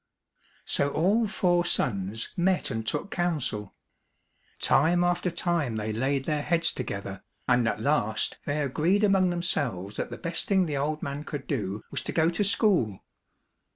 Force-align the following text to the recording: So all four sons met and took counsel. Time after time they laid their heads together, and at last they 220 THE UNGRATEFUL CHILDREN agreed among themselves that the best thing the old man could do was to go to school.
So 0.65 0.89
all 0.89 1.27
four 1.27 1.63
sons 1.63 2.29
met 2.35 2.71
and 2.71 2.87
took 2.87 3.11
counsel. 3.11 3.75
Time 4.57 5.03
after 5.03 5.29
time 5.29 5.75
they 5.75 5.93
laid 5.93 6.25
their 6.25 6.41
heads 6.41 6.71
together, 6.71 7.21
and 7.47 7.67
at 7.67 7.79
last 7.81 8.39
they 8.45 8.53
220 8.67 8.97
THE 8.97 9.05
UNGRATEFUL 9.05 9.11
CHILDREN 9.21 9.27
agreed 9.27 9.27
among 9.27 9.29
themselves 9.29 9.97
that 9.97 10.09
the 10.09 10.17
best 10.17 10.47
thing 10.47 10.65
the 10.65 10.77
old 10.77 11.03
man 11.03 11.23
could 11.23 11.45
do 11.45 11.83
was 11.91 12.01
to 12.01 12.11
go 12.11 12.31
to 12.31 12.43
school. 12.43 13.03